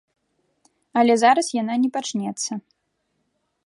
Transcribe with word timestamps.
Але 1.03 1.13
зараз 1.25 1.47
яна 1.61 1.73
не 1.85 1.89
пачнецца. 1.99 2.51